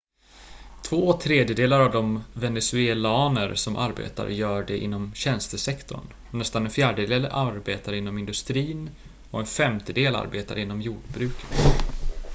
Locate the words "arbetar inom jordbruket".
10.15-11.81